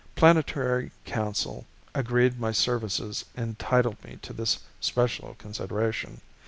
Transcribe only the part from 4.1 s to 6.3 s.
to this special consideration.